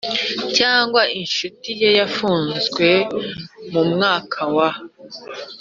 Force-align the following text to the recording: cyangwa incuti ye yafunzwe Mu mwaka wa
cyangwa 0.57 1.01
incuti 1.17 1.69
ye 1.81 1.89
yafunzwe 1.99 2.87
Mu 3.71 3.83
mwaka 3.91 4.41
wa 4.55 4.69